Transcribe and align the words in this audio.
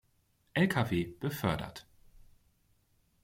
Lkw 0.55 1.19
befördert. 1.19 1.85